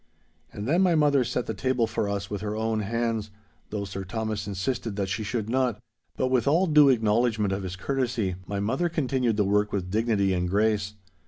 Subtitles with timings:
[0.51, 3.29] And then my mother set the table for us with her own hands,
[3.69, 5.79] though Sir Thomas insisted that she should not;
[6.17, 10.33] but with all due acknowledgment of his courtesy, my mother continued the work with dignity
[10.33, 10.95] and grace.